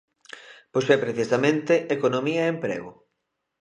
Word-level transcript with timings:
Pois 0.71 0.87
é 0.95 0.97
precisamente 1.05 1.73
Economía 1.97 2.41
e 2.45 2.51
Emprego. 2.55 2.91